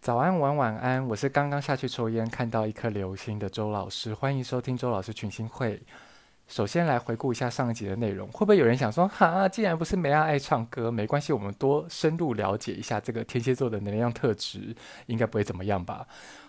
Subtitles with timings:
[0.00, 5.78] 早安，晚晚安，我是刚刚下去抽烟看到一颗流星的周老师，欢迎收听周老师群星会。
[6.48, 14.74] 首先来回顾一下上一集的内容，会不会有人想说，哈，既然不是梅亚爱唱歌，没关系，我们多深入了解一下这个天蝎座的能量特质，
[15.04, 16.06] 应该不会怎么样吧？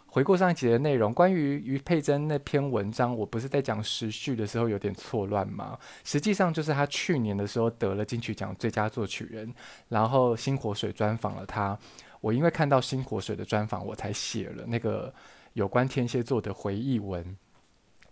[0.07, 5.77] 回顾上一集的内容，关于于佩珍那篇文章，我不是在讲时序的时候有点错乱吗？
[6.05, 9.53] 实际上就是他去年的时候得了金曲奖最佳作曲人，
[9.89, 11.77] 然后星火水专访了他。
[12.21, 15.13] 我因为看到星火水的专访，我才写了那个
[15.53, 17.35] 有关天蝎座的回忆文。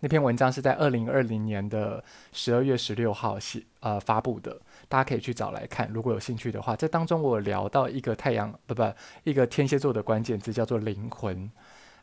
[0.02, 5.90] 那篇文章是在二零二零年的十二月十六号写呃发布的，大家可以去找来看。
[5.94, 8.82] 如果有兴趣的话，这当中我聊到一个太阳不不
[9.24, 11.52] 一个天蝎座的关键字叫做灵魂。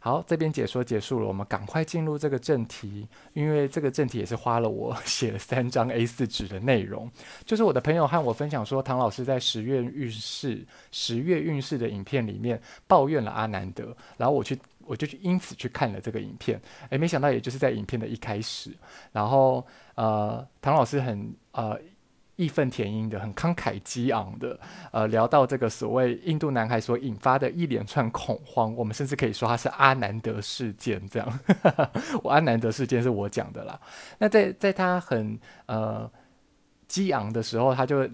[0.06, 7.10] 好，这边解说结束了，我们赶快进入这个正题，因为这个正题也是花了我 写了三张 A4 纸的内容。
[7.44, 18.70] 就是我的朋友和我分享说，唐老师在十月运势十月运势的影片里面抱怨了阿南德，然后我去我就去因此去看了这个影片，诶，没想到也就是在影片的一开始，
[19.10, 19.66] 然后
[19.96, 21.76] 呃，唐老师很呃。
[22.36, 24.58] 义愤填膺的，很慷慨激昂的，
[24.92, 31.40] 呃，聊到这个所谓印度男孩所引发的一连串恐慌，我们甚至可以说他是阿南德事件这样。
[32.22, 33.80] 我阿南德事件是我讲的啦。
[34.18, 36.10] 那在在他很呃
[36.86, 38.08] 激昂的时候，他就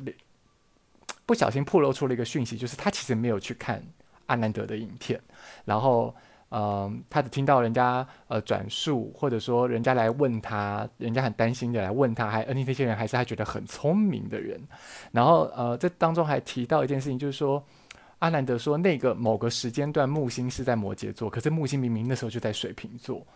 [1.27, 3.83] 不小心暴露出了一个讯息，就是他其实没有去看
[4.27, 5.21] 阿南德的影片，
[5.65, 6.15] 然后。
[6.55, 14.61] 嗯、他只听到人家呃转述，或者说人家来问他，人家很担心的来问他，还而且这些人还是他觉得很聪明的人。
[15.11, 17.65] 然后呃，这当中还提到一件事情，就是说
[18.19, 23.27] 阿兰德说那个某个时间段木星是在摩羯座，可是木星明明那时候就在水瓶座。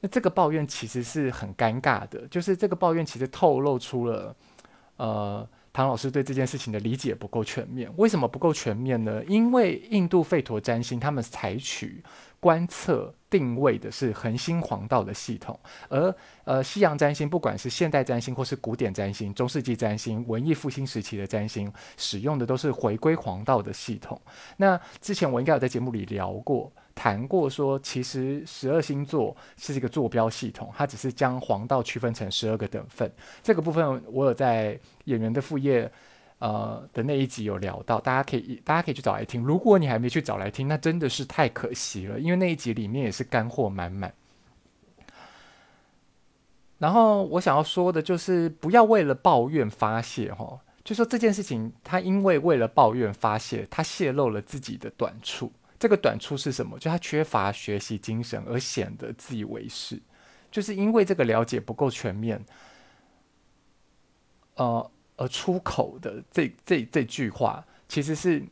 [0.00, 4.34] 那这个抱怨其实是很尴尬的，就是这个抱怨其实透露出了
[4.96, 5.48] 呃。
[5.78, 9.22] 唐老师对这件事情的理解不够全面，为什么不够全面呢？
[9.28, 12.02] 因为印度吠陀占星他们采取
[12.40, 15.56] 观测定位的是恒星黄道的系统，
[15.88, 16.12] 而
[16.42, 24.20] 呃西洋占星不管是现代占星或是古典占星、中世纪占星、文艺复兴时期的占星，使用的都是回归黄道的系统。
[24.56, 26.72] 那之前我应该有在节目里聊过。
[26.98, 33.08] 谈过说，其实十二星座是一个坐标系统，它只是将黄道区分成十二个等份。
[33.40, 35.88] 这个部分我有在演员的副业
[36.40, 39.44] 呃的那一集有聊到，大家可以大家可以去找来听。
[39.44, 44.12] 如果你还没去找来听，那真的是太可惜了，因为那一集里面也是干货满满。
[46.78, 55.52] 然后我想要说的就是，不要为了抱怨发泄哈，就说这件事情，他因为为了抱怨发泄，他泄露了自己的短处。
[55.78, 56.76] 这个短处是什么？
[56.76, 60.00] 就他缺乏学习精神，而显得自以为是，
[60.50, 62.44] 就是因为这个了解不够全面，
[64.56, 68.44] 呃，而出口的这这这句话，其实是，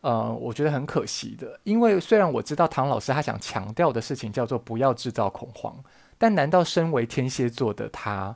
[0.00, 1.60] 呃，我觉得很可惜的。
[1.64, 5.84] 因为虽然我知道唐老师他想强调的事情叫做不要制造恐慌，
[6.16, 8.34] 但难道身为天蝎座的他，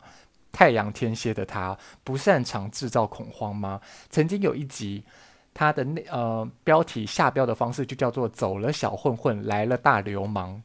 [0.53, 3.81] 太阳天蝎的他，不擅长制造恐慌吗？
[4.11, 5.05] 曾经有一集。
[5.59, 10.63] 他的那呃标题下标的方式就叫做“走了小混混，来了大流氓”，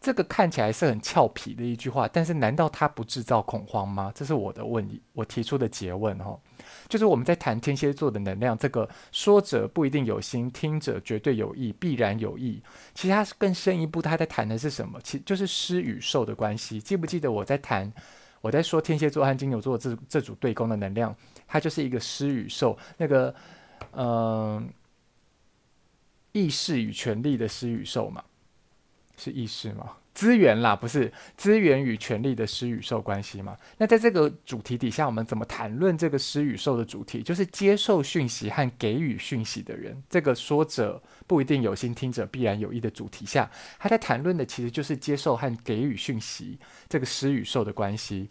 [0.00, 4.10] 这个看起来是很俏皮的一句话，但是难道他不制造恐慌吗？
[4.14, 6.34] 这是我的问，我提出的结问哈，
[6.88, 12.62] 就是我们在谈天蝎座的能量，这个说者不一定有心，听者绝对有意，必然有意。
[12.94, 14.98] 其实他更深一步，他在谈的是什么？
[15.04, 16.80] 其就是施与受的关系。
[16.80, 17.92] 记不记得我在谈，
[18.40, 21.14] 我在说天蝎座和金牛座这这组对宫的能量，
[21.46, 23.34] 它就是一个施与受那个。
[23.92, 24.68] 嗯、
[26.32, 28.24] 意识与权力的施与受嘛，
[29.16, 29.96] 是意识吗？
[30.12, 33.56] 资源啦，不是资源与权力的施与受关系嘛？
[33.78, 37.22] 那在这个主题底下，我们怎么谈论这个施与受的主题？
[37.22, 43.48] 就是接受讯息和给予讯息的人，这个说者不一定有心，听者必然有意的主题下，
[43.78, 46.58] 他在谈论的其实就是接受和给予讯息
[46.88, 48.28] 这个施与受的关系。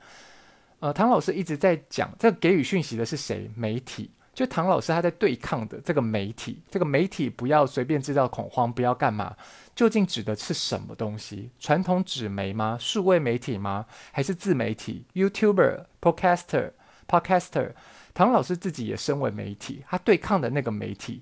[0.79, 3.49] 呃，唐老师一直在讲，这给予讯息的是谁？
[3.55, 4.11] 媒体。
[4.39, 9.35] 就唐老师他在对抗的这个媒体，这个媒体不要随便制造恐慌，不要干嘛？
[9.75, 11.49] 究竟指的是什么东西？
[11.59, 12.77] 传统纸媒吗？
[12.79, 13.85] 数位媒体吗？
[14.13, 16.71] 还是自媒体？YouTuber、Podcaster、
[17.05, 17.73] Podcaster？
[18.13, 21.21] 唐老师自己也身为媒体，他对抗的那个媒体，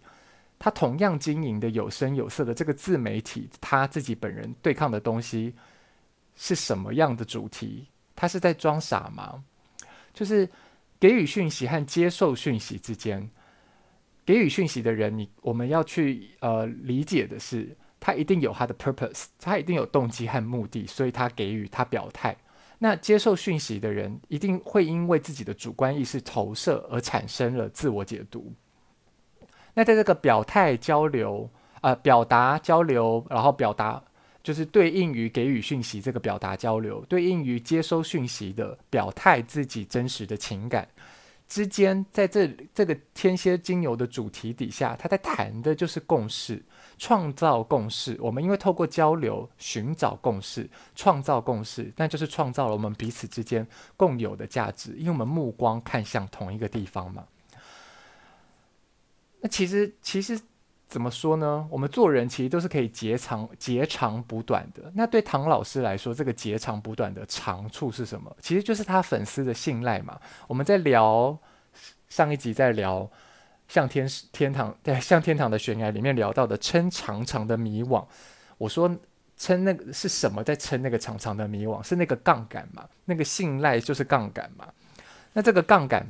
[0.60, 5.56] 他同样经营的有声有色的这个自媒体，他自己本人对抗的东西
[6.36, 7.88] 是什么样的主题？
[8.16, 9.44] 他是在装傻吗？
[10.14, 10.48] 就是。
[11.00, 13.30] 给予讯息和接受讯息之间，
[14.26, 22.36] 给予讯息的人，你我们要去呃理解的是，他一定有他的 purpose，他一定有动机和目的，所以他给予他表态。
[22.80, 28.54] 那接受讯息的人，一定会因为自己的主观意识投射而产生了自我解读。
[29.74, 31.50] 那在这个表态交流、
[31.82, 34.04] 呃表达交流，然后表达
[34.48, 40.88] 就是对应于给予讯息这个表达交流，对应于接收讯息的表态自己真实的情感。
[41.50, 46.64] 之间，在这这个天蝎精油的主题底下，他在谈的就是共识，
[46.98, 48.18] 创造共识。
[48.22, 53.68] 我们因为透过交流寻找共识，创造共识，那就是创造了我们彼此之间
[53.98, 57.26] 共有的价值，因为我们目光看向同一个地方嘛。
[59.42, 60.40] 那其实，其实。
[60.88, 61.68] 怎么说呢？
[61.70, 64.90] 我们做人其实都是可以截长截长补短的。
[64.96, 68.34] 那对唐老师来说，这个截长补短的长处是什么？
[68.40, 70.18] 其实就是他粉丝的信赖嘛。
[70.48, 71.38] 我们在聊
[72.08, 73.10] 上一集在聊
[73.68, 78.06] 像天天堂对像天堂的悬崖里面聊到的撑长长的迷惘。
[78.58, 78.90] 我说
[79.36, 80.42] 撑那个是什么？
[80.42, 82.88] 在撑那个长长的迷惘，是那个杠杆嘛？
[83.04, 84.66] 那个信赖就是杠杆嘛？
[85.34, 86.08] 那这个杠杆。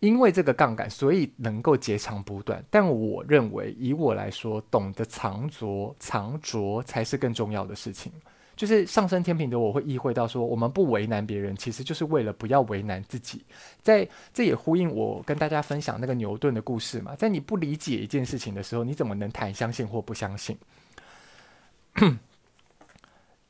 [0.00, 2.64] 因为这个杠杆，所以能够截长补短。
[2.70, 8.10] 但我认为，以我来说，懂得藏拙、藏拙才是更重要的事情。
[8.56, 13.42] 就是上升天平的我会意会到说，我们不为难别人，其实就是为了不要为难自己。
[13.82, 17.14] 在这也呼应我跟大家分享那个牛顿的故事嘛。
[17.16, 20.58] 在你不理解一件事情的时候，你怎么能谈相信或不相信？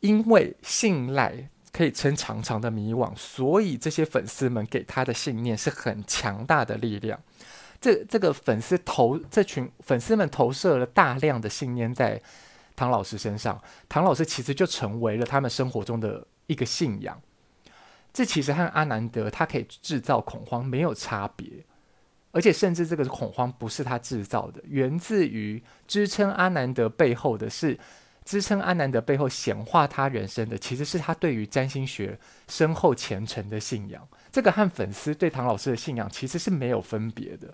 [0.00, 1.49] 因为信赖。
[1.72, 7.20] 可以撑长长的迷惘，所以这些粉丝们给他的信念是很强大的力量。
[7.81, 12.20] 这这个粉丝投这群粉丝们投射了大量的信念在
[12.75, 17.20] 唐老师身上，唐老师其实就成为了他们生活中的一个信仰。
[18.12, 21.49] 这其实和阿南德他可以制造恐慌没有差别，
[22.32, 27.78] 而且甚至这个恐慌不是他制造的，源自于支撑阿南德背后的是。
[28.31, 32.17] 支撑阿南德背后显化他人生的，其实是他对于占星学
[32.47, 34.06] 深厚虔诚的信仰。
[34.31, 37.53] 这个和粉丝对唐老师的信仰其实是没有分别的。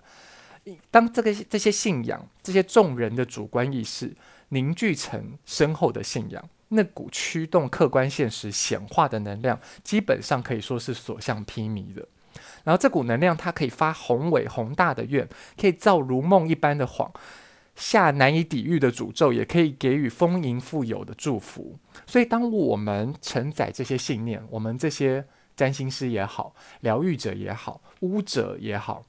[0.91, 4.15] 当这个这些信仰、这些众人的主观意识
[4.49, 12.07] 凝聚成深厚的信仰，那股驱动客观现实显化的能量，基本上可以说是所向披靡的。
[12.63, 15.27] 然后这股能量，它可以发宏伟宏大的愿，
[15.59, 17.11] 可以造如梦一般的谎。
[17.77, 21.77] 下难以抵御的诅咒，也可以给予丰盈富有的祝福。
[22.07, 25.23] 所以，当我们承载这些信念，我们这些
[25.55, 29.05] 占星师也好，疗愈者也好，巫者也好，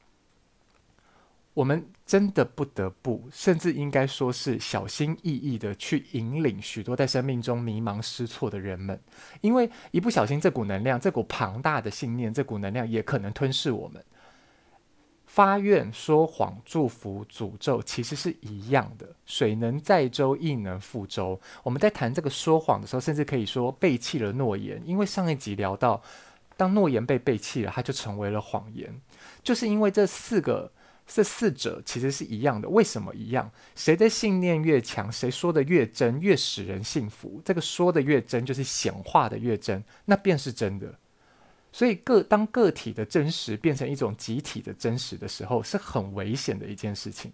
[1.55, 9.01] 我们真的不得不，甚至应该说是小心翼翼的去引领许多在生命中迷茫失措的人们，
[9.41, 14.05] 因为一不小心，这股能量，这股庞大的信念，这股能量也可能吞噬我们。
[15.39, 19.09] 发愿、说谎、祝福、诅咒，其实是一样的。
[19.25, 21.41] 水能载舟，亦能覆舟。
[21.63, 26.03] 我们在谈这个说谎的时候，甚至可以说背弃了诺言，因为上一集聊到，
[26.57, 28.93] 当诺言被背弃了，它就成为了谎言。
[29.45, 30.73] 就是因为这四个、
[31.07, 32.69] 这四者其实是一样的。
[32.69, 33.49] 为什么一样？
[33.77, 37.41] 谁的信念越强，谁说的越真，越使人信服。
[37.45, 40.93] 这个说的越真，就是显化的越真，那便是真的。
[41.79, 47.33] 所以个当个体的真实变成一种集体的真实的时候，是很危险的一件事情。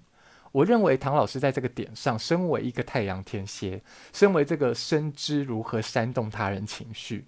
[0.53, 3.81] 我认为唐老师在这个点上，身为一个太阳天蝎，
[4.13, 7.25] 身为这个深知如何煽动他人情绪，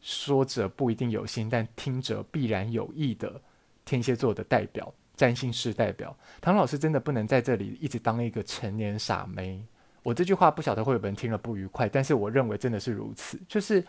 [0.00, 3.40] 说者不一定有心，但听者必然有意的
[3.84, 9.64] 天蝎座的代表，占星师代表，唐老师真的不能在这里一直当一个成年傻妹。
[10.02, 13.84] 我这句话不晓得会有人听了不愉快，但是我认为真的是如此，就是。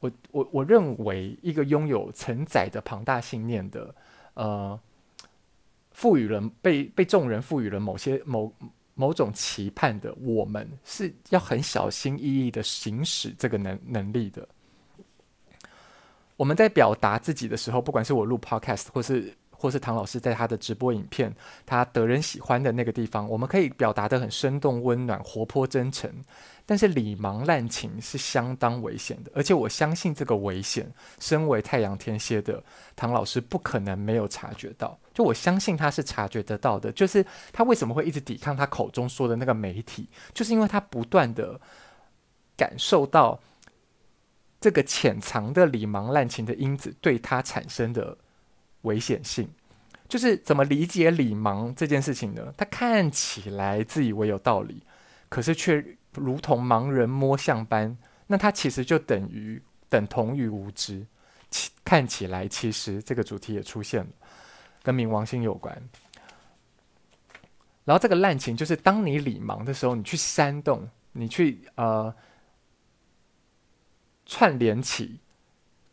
[0.00, 3.94] 我我我认为，一个拥有承载的庞大信念的，
[4.34, 4.78] 呃，
[5.92, 8.52] 赋予了被被众人赋予了某些某
[8.94, 14.48] 某种期盼的，我们是要很小心翼翼的行使这个能能力的。
[16.36, 19.34] 我们在表达自己的时候，不管是我录 Podcast 或是。
[19.60, 21.34] 或是唐老师在他的直播影片，
[21.66, 26.08] 他得人喜欢的那个地方，我们可以表达得很生动、温暖、活泼、真诚。
[26.64, 30.86] 但是礼盲滥情是相当危险的，而且我相信这个危险，
[31.18, 32.62] 身为太阳天蝎的
[32.94, 34.96] 唐老师不可能没有察觉到。
[35.12, 41.60] 就我相信他是察觉得到的，就是他为什么会一直抵抗他口中说的那个媒体，就是因为他不断地
[42.56, 43.40] 感受到
[44.60, 48.16] 这个潜藏的礼盲滥情的因子对他产生的。
[48.82, 49.48] 危险性，
[50.08, 52.52] 就是怎么理解礼盲这件事情呢？
[52.56, 54.82] 他看起来自以为有道理，
[55.28, 57.96] 可是却如同盲人摸象般。
[58.26, 61.06] 那他其实就等于等同于无知。
[61.50, 64.10] 其看起来，其实这个主题也出现了，
[64.82, 65.74] 跟冥王星有关。
[67.84, 72.14] 然后这个滥情，就是当你礼盲的时候，你去煽动，你去呃
[74.26, 75.20] 串联起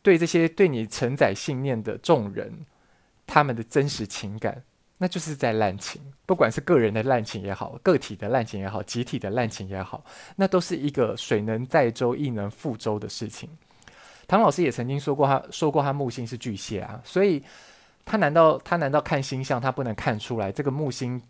[0.01, 2.65] 对这些对你承载信念的众人。
[3.27, 4.63] 他们的真实情感，
[4.97, 10.03] 那就是在滥情，不管是个人的滥情也好，个体的滥情也好，集体的滥情也好，
[10.35, 13.49] 那都是一个水能载舟，亦能覆舟的事情。
[14.27, 17.43] 唐老师也曾经说过他，说过他木星是巨蟹啊，所以
[18.05, 21.21] 他难道他难道看星象，他不能看出来这个木星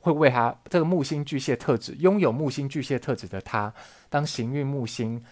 [0.00, 3.72] 会为他这个木星巨蟹特质，拥有木星巨蟹特质的他，
[4.08, 5.22] 当行运木星。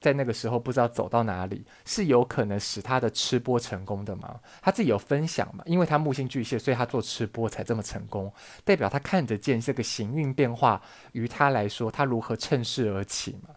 [0.00, 4.40] 在那个时候不知道走到哪里，是有可能使他的吃播成功的吗？
[4.62, 5.62] 他自己有分享嘛？
[5.66, 8.32] 因为他木星巨蟹，所以他做吃播才这么成功，
[8.64, 10.80] 代表他看得见这个行运变化，
[11.12, 13.54] 于他来说，他如何趁势而起嘛？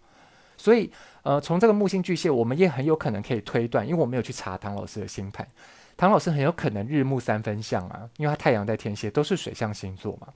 [0.57, 0.91] 所以，
[1.23, 5.47] 呃，从这个木星巨蟹，我们也很有可能可以推断，因为我没有去查唐老师的星盘，
[5.95, 10.27] 唐老师很有可能日木三分相啊，因为他太阳在天蝎，都是水象星座嘛。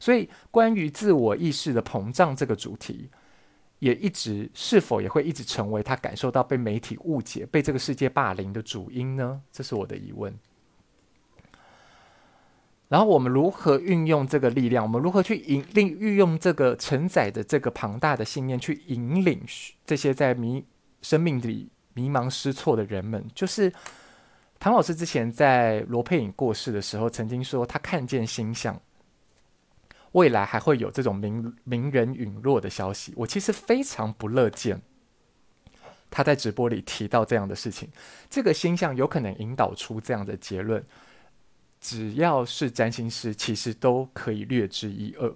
[0.00, 3.08] 所以，关于自我意识的膨胀这个主题。
[3.82, 9.42] 也一直是否也会一直成为他感受到被媒体误解、被这个世界霸凌的主因呢？
[9.50, 10.32] 这是我的疑问。
[12.86, 14.84] 然后我们如何运用这个力量？
[14.84, 19.42] 我们如何去引令、运用这个承载的这个庞大的信念，去引领
[19.84, 20.64] 这些在迷
[21.00, 23.26] 生命里迷茫失措的人们？
[23.34, 23.72] 就是
[24.60, 28.80] 唐老师之前在罗佩颖过世的时候，曾经说他看见星象。
[30.12, 34.80] 未来还会有这种名名人陨落的消息，我其实非常不乐见
[36.10, 37.88] 他在直播里提到这样的事情。
[38.28, 40.84] 这个星象有可能引导出这样的结论，
[41.80, 45.34] 只要是占星师，其实都可以略知一二。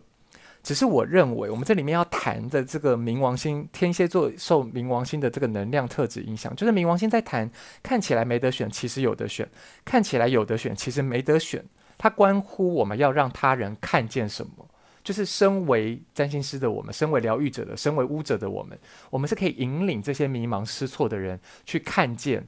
[0.63, 7.49] 只是我认为，我们这里面要谈的这个冥王星天蝎座受冥王星的这个能量特质影响，就是冥王星在谈
[7.85, 9.47] 看起来没得选，其实有得选；
[9.85, 11.65] 看起来有得选，其实没得选。
[11.99, 14.69] 它关乎我们要让他人看见什么，
[15.03, 22.47] 就是身为占星师的我们，身为疗愈者的，身为巫者的我们，我们是可以引领这些迷茫失措的人去看见，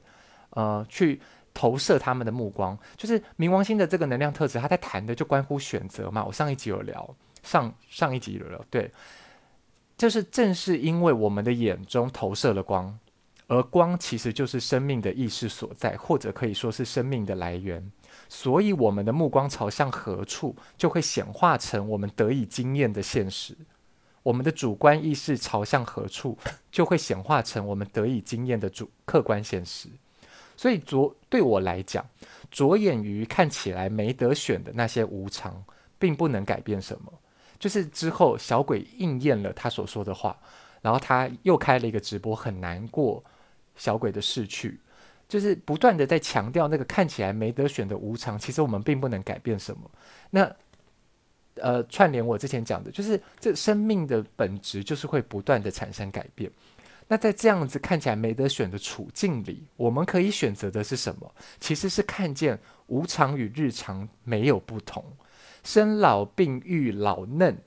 [0.51, 1.19] 呃，去
[1.53, 2.77] 投射他们的目光。
[2.97, 6.23] 就是冥王星的这个能量特质，它在谈的就关乎选择嘛。
[6.23, 8.91] 我上一集有聊，上上一集有聊，对，
[9.97, 12.97] 就是正是因为我们的眼中投射了光，
[13.49, 17.91] 而光其实就是生命的意识所在，或者可以说是生命的来源。
[18.29, 23.55] 所以，我们的目光朝向何处，就会显化成我们得以经验的现实；
[24.21, 26.37] 我们的主观意识朝向何处，
[26.71, 29.89] 就会显化成我们得以经验的主客观现实。
[30.55, 32.05] 所以，着对我来讲，
[32.51, 35.63] 着眼于看起来没得选的那些无常，
[35.97, 37.11] 并不能改变什么。
[37.57, 40.37] 就是之后小鬼应验了他所说的话，
[40.83, 43.23] 然后他又开了一个直播，很难过
[43.79, 44.79] 小鬼的逝去。
[45.27, 49.91] 就是不断的在强调那个看起来没得选的无常，其实我们并不能改变什么。
[50.31, 50.55] 那
[51.61, 56.51] 呃，串联我之前讲的，就是这生命的本质就是会不断的产生改变。
[57.07, 61.35] 那在这样子看起来没得选的处境里，我们可以选择的是什么？
[61.59, 62.57] 其实是看见
[62.87, 65.03] 无常与日常没有不同，
[65.63, 67.57] 生老病愈老嫩，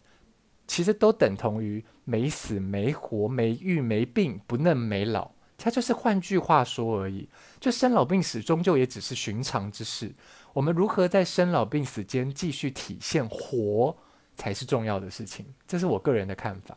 [0.67, 5.32] 其实都等同于没死没活没愈没病不嫩没老。
[5.65, 7.29] 它就是换句话说而已，
[7.61, 10.13] 就生老病死终究也只是寻常之事。
[10.53, 13.97] 我们如何在生老病死间继续体现活，
[14.37, 15.47] 才是重要的事情。
[15.69, 16.77] 这是我个人的看法。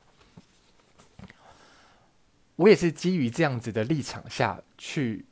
[2.58, 5.26] 我也是基于这样子的立场下去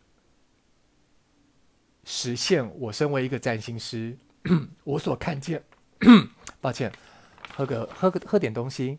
[2.03, 4.17] 实现我身为一个占星师，
[4.83, 5.63] 我所看见。
[6.59, 6.91] 抱歉，
[7.55, 8.97] 喝个喝个喝点东西。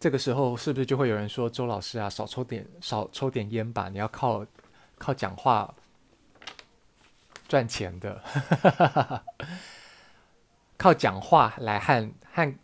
[0.00, 3.90] 这个时候是不是就会有人说周老师啊，少抽点少抽点烟吧？
[3.90, 4.44] 你要靠
[4.96, 5.72] 靠讲话
[7.46, 8.22] 赚钱的，
[10.78, 12.54] 靠讲话来和和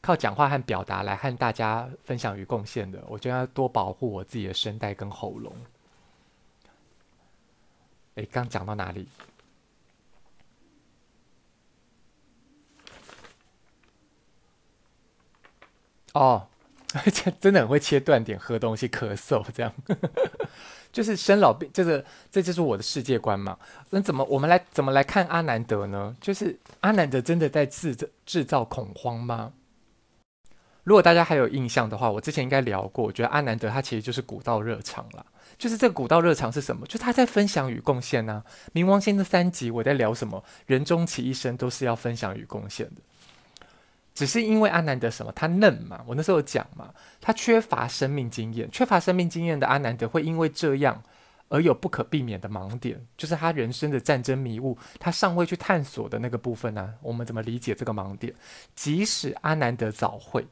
[0.00, 5.52] 靠讲话和表达来和大家分享与贡献的，我就要多保护我自己的声带跟喉咙。
[8.14, 9.08] 哎，刚讲到哪里？
[16.14, 16.48] 哦，
[17.04, 19.72] 而且真的很会切断点，喝东西、咳嗽，这样
[20.92, 23.58] 就是生老病，这个这就是我的世界观嘛。
[23.90, 26.16] 那怎么我们来怎么来看阿南德呢？
[26.20, 29.52] 就是阿南德真的在制造制造恐慌吗？
[30.84, 35.26] 如果大家还有印象的话，我之前应该聊过，我觉得阿南德他其实就是古道热肠啦。
[35.58, 36.86] 就是这个古道热肠是什么？
[36.86, 40.44] 就他在分享与贡献呢、冥王星的三集我在聊什么？
[40.66, 43.02] 人终其一生都是要分享与贡献的。
[44.14, 45.32] 只是因为阿南德什么？
[45.32, 51.02] 他嫩嘛，我那时候讲嘛，他缺乏生命经验，缺乏生命经验的阿南德会因为这样
[51.48, 58.32] 而有不可避免的盲点，就是他人生的战争迷雾，他尚未去探索的那个部分呢、我们怎么理解这个盲点？
[58.76, 60.46] 即使阿南德早会，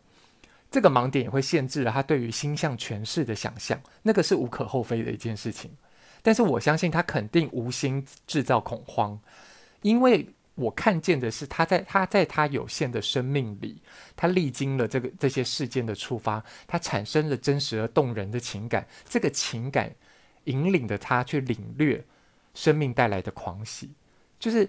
[0.69, 5.71] 这个盲点也会限制了他对于星象诠释的想象，那个是无可厚非的一件事情。
[6.21, 9.16] 但是我相信他肯定无心制造恐慌，
[9.83, 10.28] 因为。
[10.54, 13.80] 我看见的是他在他在他有限的生命里，
[14.14, 19.94] 他历经了这个这些事件的触发，他产生了真实而动人的情感，这个情感
[20.44, 22.04] 引领着他去领略
[22.54, 23.90] 生命带来的狂喜，
[24.38, 24.68] 就是。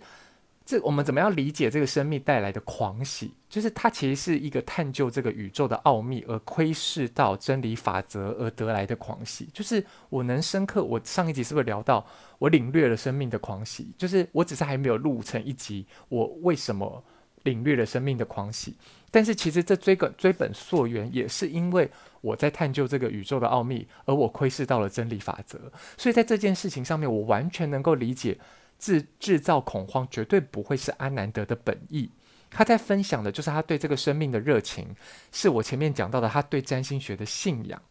[0.65, 3.33] 这我们怎么样理解这个生命带来的狂喜？
[3.49, 9.49] 就是它其实是一个探究这个宇宙的奥秘而窥视到真理法则而得来的狂喜。
[9.53, 12.05] 就是我能深刻，我上一集是不是聊到
[12.39, 13.91] 我领略了生命的狂喜？
[13.97, 17.03] 就是我只是还没有录成一集，我为什么
[17.43, 18.75] 领略了生命的狂喜？
[19.11, 21.91] 但是其实这追根追本溯源，也是因为
[22.21, 25.59] 我在探究这个宇宙的奥秘，而我窥视到了真理法则。
[25.97, 28.39] 所以在这件事情上面，我完全能够理解。
[28.83, 32.09] 制制造恐慌绝对不会是阿南德的本意，
[32.49, 34.93] 他在分享的就是他对这个生命的热情，
[35.31, 37.81] 是我前面讲到的他对占星学的信仰。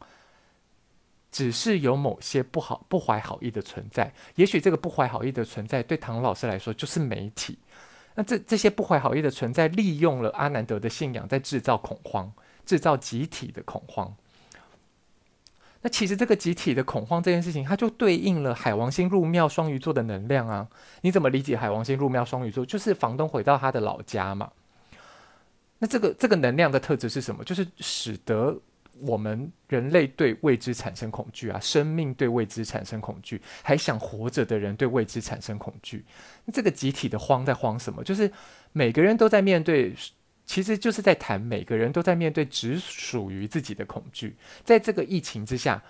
[1.31, 7.59] 只是有某些不好、不怀好意的存在，也许这个不怀好意的存在对唐老师来说就是媒体。
[8.15, 12.31] 那这这些不怀好意的存在，利用了阿南德的信仰，在制造恐慌，
[12.67, 14.15] 制造集体的恐慌。
[15.85, 20.69] 那其实这个集体的恐慌这件事情，它就对应了海王星入庙双鱼座的能量啊。
[21.01, 22.65] 你怎么理解海王星入庙双鱼座？
[22.65, 24.51] 就是房东回到他的老家嘛。
[25.79, 27.43] 那这个这个能量的特质是什么？
[27.43, 28.57] 就是使得
[29.01, 36.05] 我们人类对未知产生恐惧啊，生命对未知产生恐惧，还想活着的人对未知产生恐惧。
[36.45, 38.05] 那这个集体的慌在慌什么？
[38.05, 38.31] 就是
[38.71, 39.93] 每个人都在面对。
[40.53, 45.83] 其实就是在谈每个人都在面对只属于自己的恐惧，在这个疫情之下，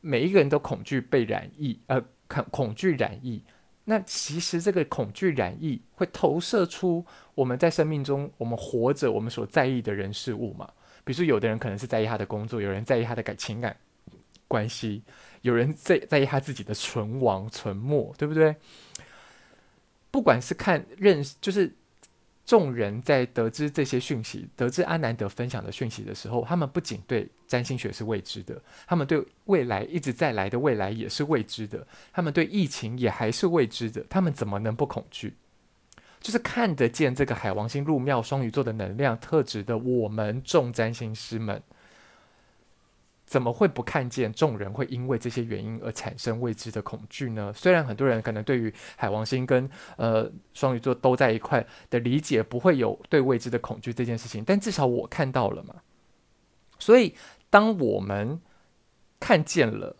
[0.00, 3.44] 每一个人都恐惧被染疫，呃，恐恐惧染疫。
[3.84, 10.66] 那其实这个恐惧染疫会投射出我们在生命中我们活着我们所在意的人事物嘛？
[11.04, 13.76] 比如说，有的人可能是在意他的工作，有人在意他的感情感
[14.46, 15.02] 关系，
[15.42, 18.56] 有人在在意他自己的存亡存没，对不对？
[20.10, 21.74] 不管是看认识，就是。
[22.48, 35.34] 众人在得知这些讯息，得知阿南德分享的讯息的时候，他们不仅对占星学是未知的，他们对未来一直在来的未来也是未知的，他们对疫情也还是未知的，他们怎么能不恐惧？
[36.20, 41.62] 就是看得见这个海王星入庙双鱼座的能量特质的我们众占星师们。
[43.28, 47.52] 怎么会不看见众人会因为这些原因而产生未知的恐惧呢？
[47.54, 55.74] 虽然很多人可能对于海王星跟呃双鱼座都在一块的理解不会有对未知的恐惧这件事情，但至少我看到了嘛。
[56.78, 57.14] 所以
[57.50, 58.40] 当我们
[59.20, 59.94] 看见了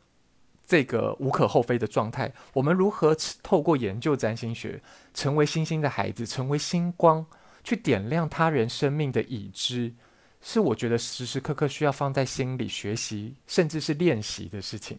[0.67, 4.81] 这个无可厚非的状态，我们如何透过研究占星学，
[5.13, 7.27] 成为星星的孩子，成为星光，
[7.63, 9.93] 去点亮他人生命的已知？
[10.41, 14.99] 是我觉得时时刻刻需要放在心里学习，甚至是练习的事情，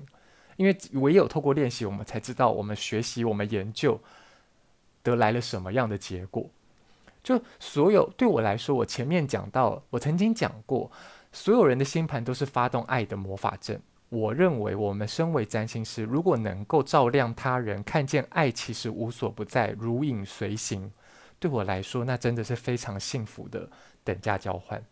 [0.57, 3.99] 因为唯有透过练习，我们才知道我们学习、我们研究
[5.01, 6.49] 得来了什么样的结果。
[7.23, 10.89] 就所有对我来说，我前面讲到，我曾经讲过，
[11.31, 13.81] 所有人的星盘都是发动爱的魔法阵。
[14.09, 20.91] 我认为，我们身为占星师，如果能够照亮他人，看见爱其实无所不在，如影随形，
[21.39, 23.69] 对我来说，那真的是非常幸福的
[24.03, 24.83] 等价交换。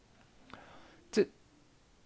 [1.12, 1.28] 这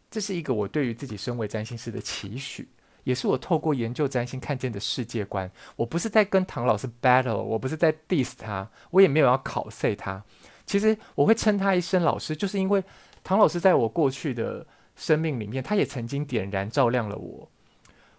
[0.10, 2.68] 这是一个我对于自己身为占星师的期许，
[3.04, 5.50] 也是我透过研究占星看见的世界观。
[5.76, 10.24] 我不是在跟唐老师 battle，我不是在 diss 他，我也没有要考 say 他。
[10.66, 12.84] 其实我会称他一声老师，就是因为
[13.24, 17.50] 唐老师在我过去的生命里面，他也曾经点燃照亮了我。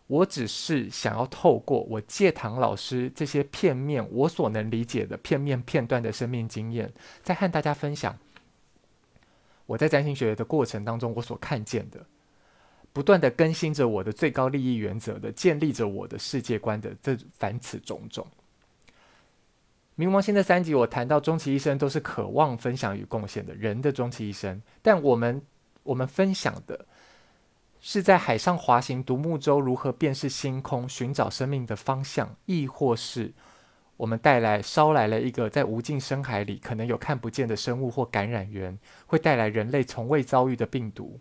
[0.09, 6.92] 我只是想要透过我借唐老师这些片面我所能理解的片面片段的生命经验，
[7.23, 8.18] 再和大家分享。
[9.66, 12.05] 我在占星学的过程当中，我所看见的，
[12.92, 18.27] 不断的更新着我的最高利益原则的，建立着我的世界观的这凡此种种。
[19.96, 25.40] 冥王星的三集，我谈到终其一生都是渴望分享与贡献的人的终其一生，但我们
[25.83, 26.87] 我们分享的
[27.81, 33.33] 是在海上滑行独木舟如何辨识星空，寻找生命的方向，亦或是。
[34.03, 41.21] 我们带来捎来了一个在无尽深海里可能有看不见的生物或感染源，会带来人类从未遭遇的病毒。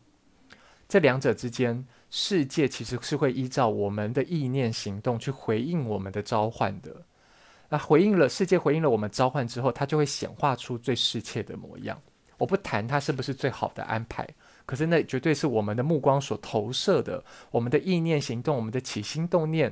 [0.90, 7.06] 这两者之间，世界其实是会依照我们的意念行动去回应我们的召唤的。
[7.70, 12.02] 那回应了世界，回应了我们召唤之后，它就会显化出最适切的模样。
[12.40, 14.28] 我不谈它是不是最好的安排，
[14.66, 19.72] 可是那绝对是我们的目光所投射的，我们的意念行动，我们的起心动念，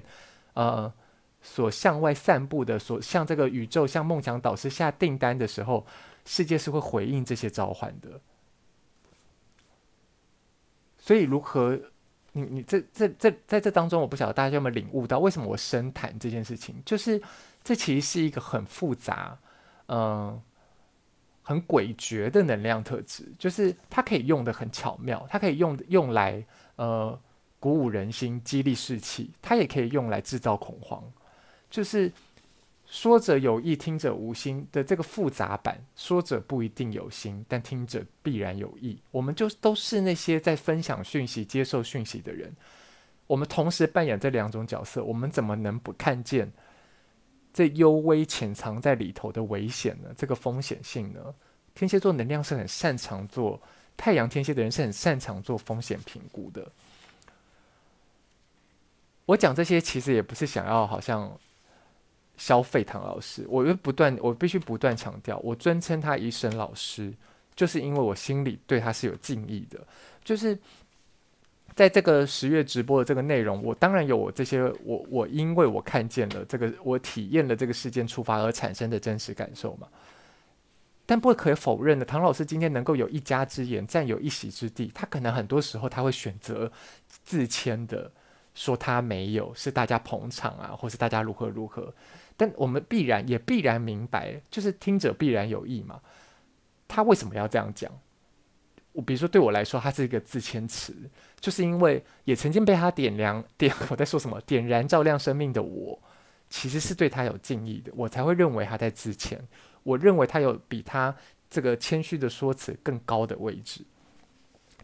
[0.54, 0.94] 呃。
[1.42, 5.86] 所向外散布的，所向这个宇宙、向梦想导师下订单的时候，
[6.26, 8.20] 世界是会回应这些召唤的。
[10.98, 11.80] 所以，如何
[12.34, 16.76] 你你这这这在这当中，我不晓得大家有没有领悟到，为什么我深谈这件事情？
[16.86, 17.20] 就是
[17.64, 19.40] 这其实是一个很复杂，
[19.88, 20.40] 嗯，
[21.42, 27.20] 很诡谲的能量特质，就是它可以用得很巧妙，它可以用用来呃
[27.60, 31.04] 鼓舞人心、激励士气，它也可以用来制造恐慌，
[31.70, 32.12] 就是。
[32.92, 38.98] 说者有意，听者无心的这个复杂版，说者不一定有心，但听者必然有意。
[39.12, 42.52] 我们就都是那些在分享讯息、接受讯息的人。
[43.28, 46.52] 我们同时扮演这两种角色，我们怎么能不看见
[47.54, 50.10] 这幽微潜藏在里头的危险呢？
[50.18, 51.36] 这个风险性呢？
[51.76, 53.62] 天蝎座能量是很擅长做，
[53.96, 56.68] 太阳天蝎的人是很擅长做风险评估的。
[59.28, 61.32] 我讲这些其实也不是想要好像。
[62.40, 67.14] 消费唐老师，我又不断，我必须不断强调，我尊称他一声老师，
[67.54, 69.78] 就是因为我心里对他是有敬意的。
[70.24, 70.58] 就是
[71.76, 79.88] 在这个十月直播的这个内容，我当然有我这些，我我因为我看见了这个，我体验了这个事件触发而产生的真实感受嘛。
[81.06, 86.72] 但不可否认的，唐老师今天能够有一家之言，占有一席之地，他可能很多时候他会选择
[87.26, 88.10] 自谦的
[88.54, 91.94] 说他没有，是大家捧场啊，或是大家如何如何。
[92.40, 96.00] 但我们必然也必然明白，就是听者必然有意嘛。
[96.88, 97.92] 他为什么要这样讲？
[98.94, 100.96] 我比如说，对我来说，他是一个自谦词，
[101.42, 104.40] 就是因为也曾经被他点亮点，我在说什么？
[104.46, 106.02] 点燃照亮生命的我，
[106.50, 109.38] 其实是对他有敬意的，我才会认为他在自谦。
[109.84, 111.14] 我认为他有比他
[111.50, 113.82] 这个谦虚的说辞更高的位置。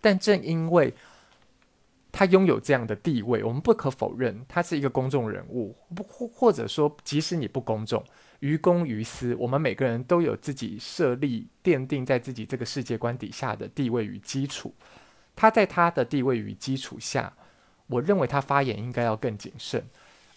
[0.02, 0.94] 但正因为。
[2.18, 8.02] 他拥有这样的地位，我们不可否认，他是一个公众人物，不或或者说，即使你不公众，
[8.40, 14.74] 于公于私，我们每个人都有自己设立、奠定在自己这个世界观底下的地位与基础。
[15.36, 17.34] 他在他的地位与基础下，
[17.88, 19.86] 我认为他发言应该要更谨慎，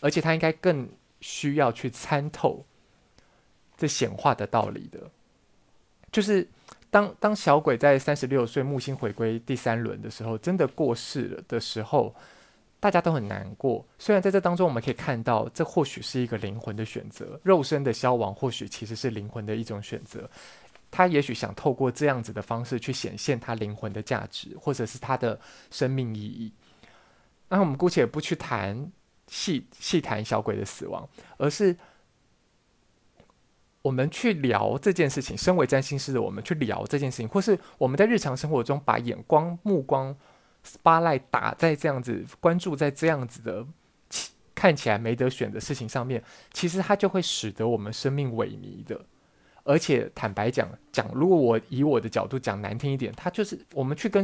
[0.00, 0.88] 而且他应该更
[1.20, 2.66] 需要去参透
[3.76, 5.08] 这显化的道理的，
[6.10, 6.48] 就是。
[6.90, 12.14] 当当小鬼在三十六岁木星回归第三轮的时候，真的过世了的时候，
[12.80, 13.86] 大家都很难过。
[13.98, 20.28] 虽然在这当中，我们可以看到，这或许是一个灵魂的选择，肉身的消亡或许其实是灵魂的一种选择。
[20.90, 25.38] 他也许想透过这样子的方式去显现他灵魂的价值，或者是他的
[25.70, 26.50] 生命意义。
[27.48, 28.90] 那我们姑且不去谈
[29.26, 31.76] 细细谈小鬼的死亡，而是。
[33.88, 40.14] 我们去聊这件事情，身为占星师的我们去聊这件事情，或是我们在日常生活中把眼光、目光、
[40.62, 43.66] spotlight 打在这样子，关注在这样子的
[44.54, 46.22] 看起来没得选的事情上面，
[46.52, 49.00] 其实它就会使得我们生命萎靡的。
[49.64, 54.22] 而且坦白讲，讲如果我以我的角度讲难听一点，它就是我们去跟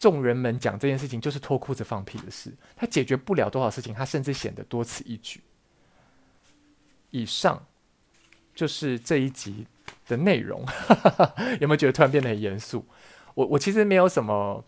[0.00, 5.40] 众人们讲这件事情，就是脱裤子放屁的事，它解决不了多少事情，它甚至显得多此一举。
[7.10, 7.64] 以上。
[8.54, 9.66] 就是这一集
[10.06, 10.64] 的内容，
[11.60, 12.84] 有没有觉得突然变得很严肃？
[13.34, 14.64] 我我其实没有什么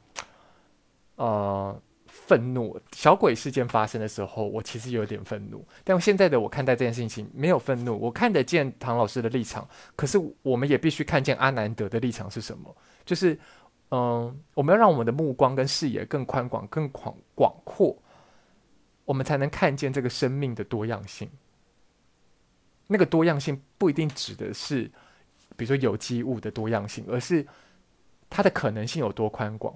[1.16, 2.80] 呃愤怒。
[2.92, 5.64] 小鬼事件发生的时候，我其实有点愤怒。
[5.84, 9.68] 但现在的我看待这件事情没有愤怒，我看得见唐老师的立场。
[9.94, 12.74] 可是我们也必须看见阿南德的立场是什么？
[13.04, 13.38] 就是
[13.90, 17.96] 嗯、我们要让我们的目光跟视野更宽广、更广广阔，
[19.04, 21.30] 我们才能看见这个生命的多样性。
[22.88, 24.84] 那个多样性不一定指的是，
[25.56, 27.44] 比如说有机物的多样性，而是
[28.30, 29.74] 它的可能性有多宽广，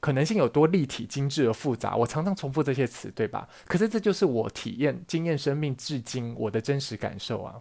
[0.00, 1.94] 可能性有多立体、精致而复杂。
[1.94, 3.48] 我常常重复这些词，对吧？
[3.66, 7.60] 可是这就是我体验、经验生命至今我的真实感受啊。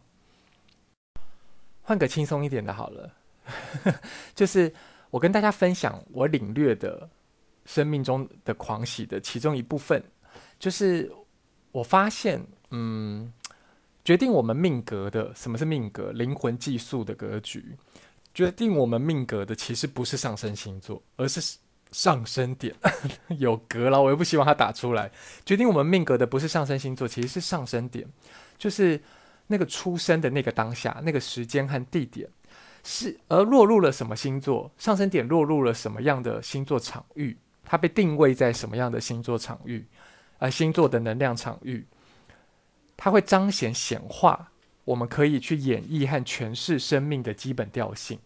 [1.83, 3.13] 换个轻松一点的好了，
[4.33, 4.73] 就是
[5.11, 7.07] 我跟大家分享我领略的
[7.65, 10.03] 生命中的狂喜的其中一部分，
[10.57, 11.11] 就是
[11.71, 13.31] 我发现，嗯。
[14.03, 16.11] 决定我们命格的，什么是命格？
[16.11, 17.77] 灵魂寄宿的格局。
[18.33, 21.57] 决定我们命格的，其实不是上升星座，而是
[21.91, 22.75] 上升点。
[23.37, 25.11] 有格了，我又不希望它打出来。
[25.45, 28.05] 决定我们命格的，不是上升星座，其实是上升点，
[28.57, 28.99] 就是
[29.47, 32.27] 那个出生的那个当下，那个时间和地点，
[32.83, 34.69] 是而落入了什么星座？
[34.77, 37.37] 上升点落入了什么样的星座场域？
[37.63, 39.85] 它被定位在什么样的星座场域？
[40.39, 41.85] 而、星座的能量场域。
[42.95, 44.51] 它会彰显显化，
[44.85, 48.19] 我们可以去演绎和诠释生命的基本调性。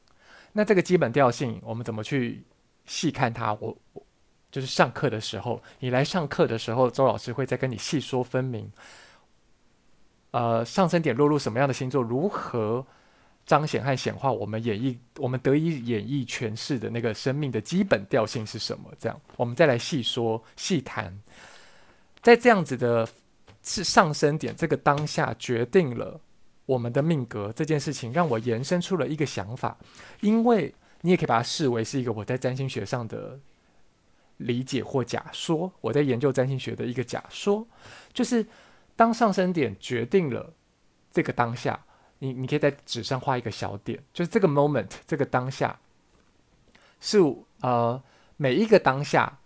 [0.54, 2.44] 那这个基本调性，我们怎么去
[2.86, 3.54] 细看它？
[3.56, 4.04] 我我
[4.52, 8.72] 就是上课的时候，你来上课的时候，周老师会再跟你细说分明。
[10.32, 12.86] 呃，上升点落入什么样的星座，如何
[13.46, 18.92] 彰显和显化我们演绎，我们得以演绎诠释的那个生命的基本调性是什么？
[19.00, 21.18] 这样，我们再来细说细谈，
[22.22, 23.08] 在这样子的。
[23.68, 26.22] 是上升点，这个当下决定了
[26.66, 29.78] 我们的命格这件事情，让我延伸出了一个想法，
[30.22, 33.38] 因为你也可以把它视为是一个我在占星学上的
[34.38, 35.70] 理解或假说。
[35.82, 37.68] 我在研究占星学的一个假说，
[38.14, 38.46] 就是
[38.96, 40.54] 当上升点决定了
[41.12, 41.78] 这个当下，
[42.20, 45.78] 你你可以在纸上画一个小点，就是这个 moment 这个当下
[47.02, 47.20] 是
[47.60, 48.02] 呃
[48.38, 49.38] 每一个当下。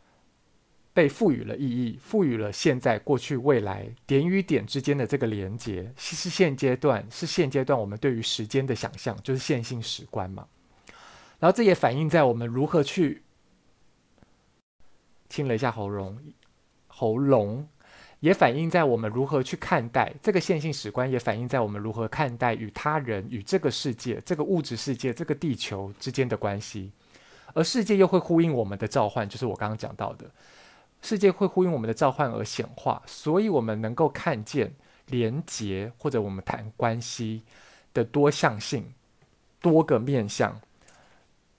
[0.93, 10.47] 被赋予了意义，赋予了现在、过去、未来点与点之间的这个连接，是现阶段，是现阶段我们对于时间的想象，就是线性史观嘛。
[11.39, 13.23] 然后这也反映在我们如何去
[15.29, 16.19] 清了一下喉咙，
[16.87, 17.67] 喉咙
[18.19, 26.91] 也反映在我们如何去看待这个线性史观，也反映在我们如何看待与他人、与这个世界、这个物质世界、这个地球之间的关系。
[27.53, 30.29] 而世界又会呼应我们的召唤，就是我刚刚讲到的。
[31.01, 34.73] 世界会呼应我们的召唤而显化，所以我们能够看见
[35.07, 37.43] 连结，或者我们谈关系
[37.93, 38.93] 的多向性、
[39.59, 40.61] 多个面向、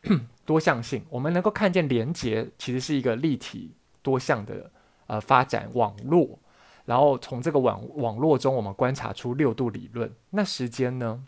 [0.47, 1.05] 多向性。
[1.11, 4.71] 我们能够看见连结其实是一个立体多向的
[5.07, 6.39] 呃发展网络，
[6.85, 10.13] 然后从这个网网络中，我们观察出六度理论。
[10.31, 11.25] 那时间呢？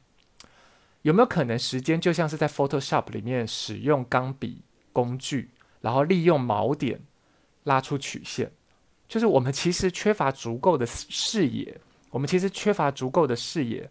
[1.03, 5.51] 有没有可能时间就像是在 Photoshop 里面使用钢笔工具，
[5.83, 7.03] 然后利用锚点？
[7.65, 8.51] 拉出曲线，
[9.09, 11.79] 就是我们其实缺乏足够的视野，
[12.11, 13.91] 我们其实缺乏足够的视野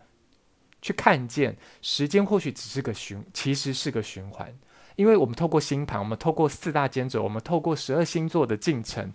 [0.82, 4.54] 去看见时间，或许只是个循，其实是个循环，
[4.96, 9.12] 因为我们透过星盘，我们透过四大尖轴，我们透过十二星座的进程，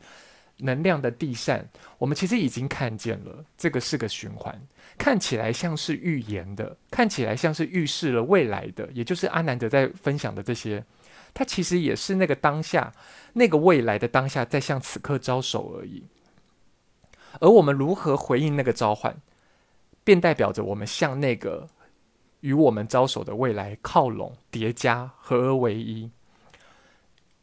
[0.57, 1.69] 能量的递散，
[1.99, 4.61] 我们其实已经看见了这个是个循环，
[4.97, 10.85] 看起来像是预言的，看起来像是预示了未来的，也就是阿南德在分享的这些。
[11.39, 12.93] 它其实也是那个当下，
[13.35, 16.03] 那个未来的当下，在向此刻招手而已。
[17.39, 19.17] 而我们如何回应那个召唤，
[20.03, 21.69] 便代表着我们向那个
[22.41, 26.11] 与我们招手的未来靠拢、叠加、合而为一。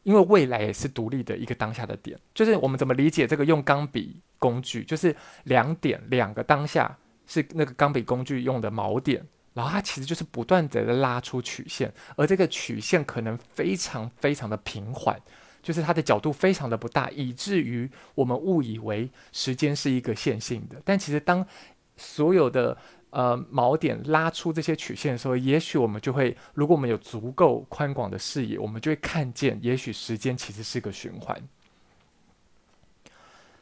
[0.02, 6.94] 因为未来也是独立的一个当下的点，就是我们怎么理解这个用钢笔工具，就是两点两个当下
[7.26, 9.26] 是那个钢笔工具用的锚点。
[9.56, 15.18] 然后它其实就是不断的拉出曲线，而这个曲线可能非常非常的平缓，
[15.62, 20.76] 就是它的角度非常的不大，以至于我们误以为时间是一个线性的。
[20.84, 21.44] 但其实当
[21.96, 22.76] 所有的
[23.08, 31.40] 呃锚点拉出这些曲线的时候，也许我们就会，如果我们有足够宽广的视野，我们就会看见，也许时间其实是个循环。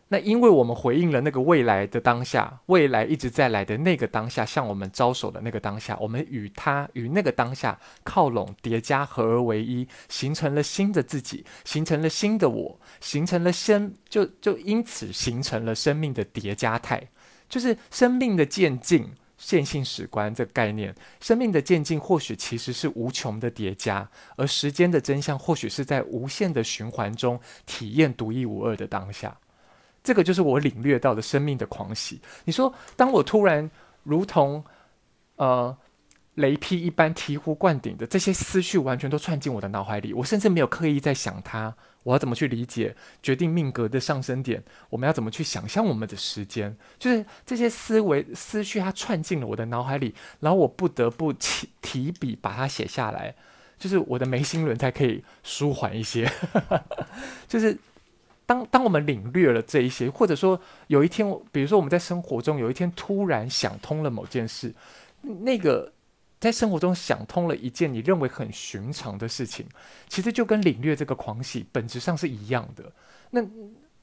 [0.08, 17.02] 那因为我们回应了那个未来的当下，未来一直在来的那个当下，向我们招手的那个当下，我们与他与那个当下靠拢、叠加、合而为一，形成了新的自己，形成了新的我，形成了生，就就因此形成了生命的叠加态，
[17.48, 20.94] 就是生命的渐进、线性史观这个概念。
[21.20, 29.36] 生命的渐进或许其实是无穷的叠加，而时间的真相或许是在无限的循环中体验独一无二的当下。
[30.04, 32.20] 这个就是我领略到的生命的狂喜。
[32.44, 33.68] 你说，当我突然
[34.02, 34.62] 如同
[35.36, 35.74] 呃
[36.34, 44.62] 雷劈一般醍醐灌顶的这些思绪完全都窜进我的脑海里，我甚至没有刻意在想它，我要怎么去理解决定命格的上升点？
[44.90, 46.76] 我们要怎么去想象我们的时间？
[46.98, 53.34] 就是这些思维思绪，它窜进了我的脑海里，然后我不得不提提笔把它写下来，
[53.78, 56.30] 就是我的眉心轮才可以舒缓一些，
[57.48, 57.78] 就是。
[58.46, 64.74] 当当我们领略了这一些，或者说有一天，比如说我们在生活中有一天突然想通了某件事，
[65.22, 65.92] 那个
[66.38, 69.66] 在生活中想通了一件你认为很寻常的事情，
[70.08, 72.92] 其实就跟领略这个狂喜本质上是一样的。
[73.30, 73.42] 那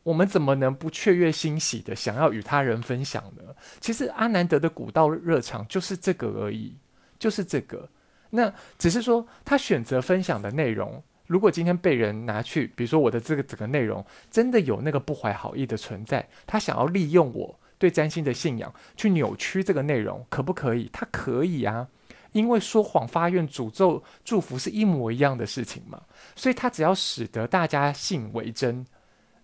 [0.02, 3.44] 我们怎么能不雀跃欣喜的想要与他人分享呢？
[3.80, 6.74] 其实阿南德的古道热肠就是这个而已，
[7.20, 7.88] 就是这个。
[8.32, 11.04] 那只是说他选择分享的内容。
[11.32, 20.90] 如果今天被人拿去，比如说我的这个整个内容真的有那个不怀好意的存在，他想要利用我对占星的信仰去扭曲这个内容，可不可以？
[20.92, 21.88] 他可以啊，
[22.34, 26.02] 因为说谎、发愿、诅咒、祝福是一模一样的事情嘛，
[26.36, 28.86] 所以他只要使得大家信为真，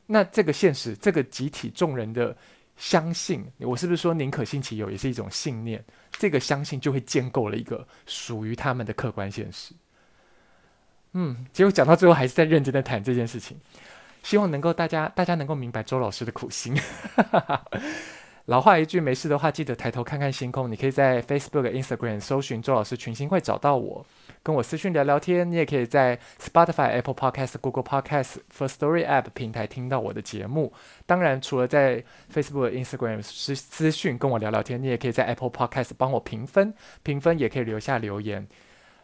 [0.06, 2.36] 那这个现实、这个集体众人的
[2.76, 5.82] 相信，我是不是说宁可信其有也是一种信念？
[6.12, 9.74] 这个相信就会建构了一个属于他们的客观现实。
[11.14, 13.58] 嗯，结果讲到最后还是在认真的谈这件事情，
[14.24, 16.76] 希望能够大家大家能够明白周老师的苦心。
[18.46, 20.72] 老话一句，没事的话记得抬头看看星空。
[20.72, 24.06] 你可以在 Facebook、Instagram 搜寻周老师群星会找到我，
[24.42, 25.52] 跟我私讯聊聊天。
[25.52, 30.72] 你也可以在 Spotify、Apple Podcast、Google Podcast、First Story App 平台听到我的节目。
[31.06, 32.02] 当然，除了在
[32.34, 38.48] Facebook、Instagram 私私讯跟我聊聊天，你也可以在 Apple Podcast 帮我评分，评分也可以留下留言。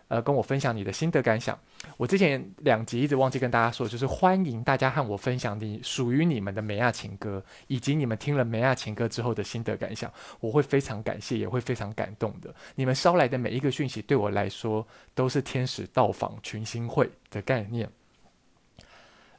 [0.07, 1.57] 呃，跟我分享你的心得感想。
[1.97, 10.11] 我之前两集一直忘记跟大家说，就是欢迎大家和我分享你属于你们的美亚情歌，以及你们听了美亚情歌之后的心得感想。
[10.39, 12.53] 我会非常感谢，也会非常感动的。
[12.75, 17.89] 你们捎来的每一个讯息，对我来说都是天使到访群星会的概念。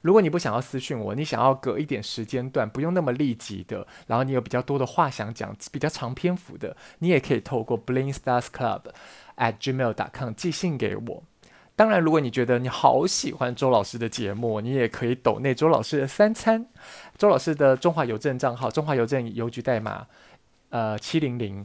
[0.04, 8.82] 如果你不想要私讯我，你想要隔一点时间段，不用那么立即的，然后你有比较多的话想讲，比较长篇幅的，你也可以透过 Bling Stars Club
[9.38, 11.22] at gmail.com 寄信给我。
[11.74, 16.66] 当然，如果你觉得你好喜欢周老师的节目，你也可以抖内周老师的三餐。
[17.16, 20.06] 周老师的中华邮政账号，中华邮政邮局代码
[20.68, 21.64] 呃七零零，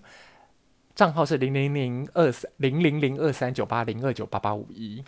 [0.96, 5.04] 账号是零零零二三零零零二三九八零二九八八五一。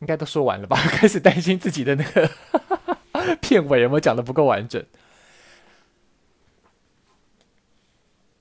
[0.00, 0.76] 应该都说完了吧？
[0.90, 2.30] 开始担心自己的那个
[3.42, 4.84] 片尾有没有讲得不够完整。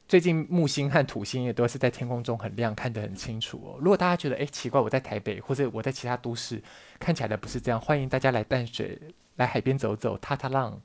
[0.08, 3.76] 最近木星和土星也都是在天空中很亮，看得很清楚哦。
[3.80, 6.63] 如果大家觉得哎奇怪，我在台北或者我在其他都市
[6.98, 8.98] 看起来不是这样，欢迎大家来淡水
[9.36, 10.82] 来海边走走，踏踏浪，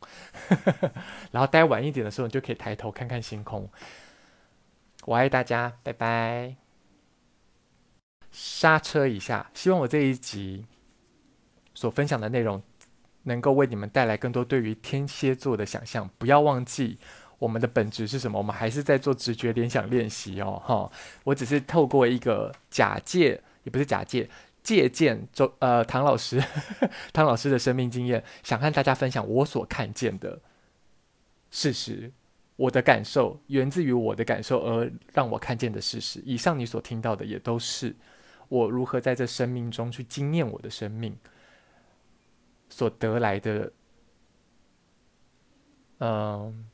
[1.30, 3.70] 然后待晚一点的时候，你就可以抬头看看星空。
[5.04, 6.61] 我爱大家，拜拜。
[8.32, 10.64] 刹车一下，希望我这一集
[11.74, 12.62] 所分享的内容
[13.24, 16.08] 能够为你们带来更多对于天蝎座的想象。
[16.16, 16.98] 不要忘记
[17.38, 20.60] 我们的本质是什么，我们还是在做直觉联想练习哦。
[20.64, 20.90] 哈，
[21.24, 24.28] 我只是透过一个假借，也不是假借，
[24.62, 26.42] 借鉴周呃唐老师
[27.12, 30.40] 唐老师的生命经验，想和大家分享我所看见的
[31.50, 32.10] 事实，
[32.56, 36.22] 我的感受源自于我的感受而让我看见的事实。
[36.24, 37.94] 以上你所听到的也都是。
[38.52, 41.16] 我如何在这生命中去经验我的生命
[42.68, 43.72] 所得来的，
[46.00, 46.68] 嗯，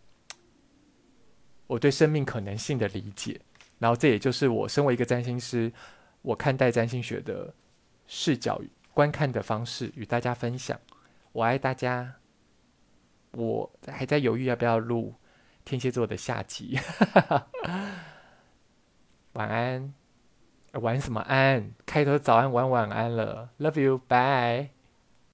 [1.69, 3.41] 我对生命可能性的理解，
[3.79, 5.73] 然后这也就是我身为一个占星师，
[6.23, 7.55] 我看待占星学的
[8.09, 8.61] 视角、
[8.93, 10.77] 观看的方式与大家分享。
[11.31, 12.13] 我爱大家，
[13.31, 15.15] 我还在犹豫要不要录
[15.65, 16.77] 天蝎座的下集。
[19.35, 19.95] 晚安。
[20.73, 21.73] 玩什么安？
[21.87, 24.78] 开头早安玩晚安了，Love you，bye。